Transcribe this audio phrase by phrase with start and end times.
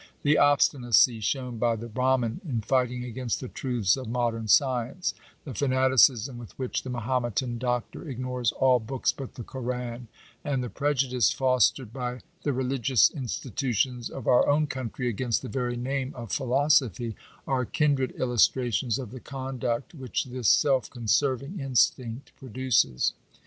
[0.23, 5.13] The obstinacy shown by the Brahmin in fighting against the truths of modern science—
[5.45, 10.07] the fanaticism with which the Mahometan doctor ignores all books but the Koran—
[10.43, 15.77] and the prejudice fostered by the religious institutions of our own country against the very
[15.77, 17.15] name of philosophy—
[17.47, 23.13] are kindred illustrations of the con duct which this self conserving instinct produces.